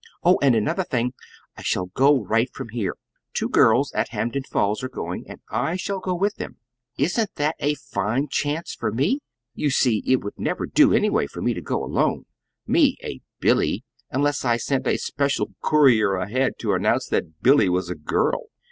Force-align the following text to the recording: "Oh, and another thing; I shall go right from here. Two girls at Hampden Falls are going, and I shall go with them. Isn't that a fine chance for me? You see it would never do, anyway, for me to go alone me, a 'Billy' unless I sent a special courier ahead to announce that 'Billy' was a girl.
"Oh, 0.23 0.39
and 0.41 0.55
another 0.55 0.83
thing; 0.83 1.13
I 1.55 1.61
shall 1.61 1.85
go 1.85 2.23
right 2.25 2.49
from 2.53 2.69
here. 2.69 2.95
Two 3.35 3.47
girls 3.47 3.91
at 3.93 4.09
Hampden 4.09 4.41
Falls 4.41 4.81
are 4.81 4.89
going, 4.89 5.25
and 5.29 5.41
I 5.51 5.75
shall 5.75 5.99
go 5.99 6.15
with 6.15 6.37
them. 6.37 6.57
Isn't 6.97 7.29
that 7.35 7.55
a 7.59 7.75
fine 7.75 8.27
chance 8.27 8.73
for 8.73 8.91
me? 8.91 9.19
You 9.53 9.69
see 9.69 10.01
it 10.07 10.23
would 10.23 10.39
never 10.39 10.65
do, 10.65 10.91
anyway, 10.91 11.27
for 11.27 11.43
me 11.43 11.53
to 11.53 11.61
go 11.61 11.83
alone 11.85 12.25
me, 12.65 12.97
a 13.03 13.21
'Billy' 13.39 13.83
unless 14.09 14.43
I 14.43 14.57
sent 14.57 14.87
a 14.87 14.97
special 14.97 15.53
courier 15.63 16.15
ahead 16.15 16.53
to 16.61 16.73
announce 16.73 17.05
that 17.09 17.39
'Billy' 17.43 17.69
was 17.69 17.91
a 17.91 17.95
girl. 17.95 18.47